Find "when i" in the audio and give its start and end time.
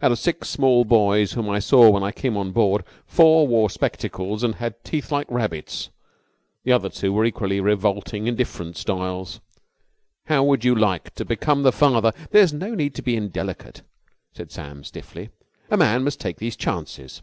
1.90-2.12